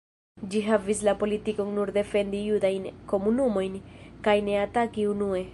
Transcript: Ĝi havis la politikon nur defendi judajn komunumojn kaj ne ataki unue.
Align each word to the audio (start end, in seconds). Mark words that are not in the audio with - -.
Ĝi 0.53 0.61
havis 0.67 1.01
la 1.07 1.13
politikon 1.23 1.69
nur 1.75 1.93
defendi 1.99 2.41
judajn 2.47 2.89
komunumojn 3.15 3.79
kaj 4.29 4.39
ne 4.49 4.61
ataki 4.67 5.11
unue. 5.17 5.49